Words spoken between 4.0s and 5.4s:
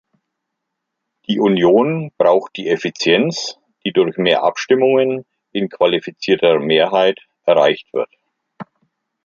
mehr Abstimmungen